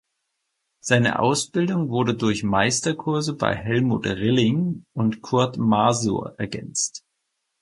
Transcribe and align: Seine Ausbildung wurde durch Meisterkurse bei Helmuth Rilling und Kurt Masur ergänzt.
Seine 0.83 1.19
Ausbildung 1.19 1.89
wurde 1.89 2.15
durch 2.15 2.41
Meisterkurse 2.41 3.35
bei 3.35 3.53
Helmuth 3.55 4.07
Rilling 4.07 4.83
und 4.93 5.21
Kurt 5.21 5.57
Masur 5.59 6.33
ergänzt. 6.39 7.05